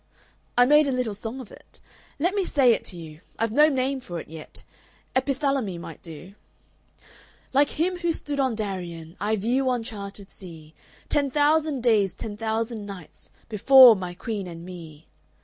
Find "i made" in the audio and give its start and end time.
0.57-0.87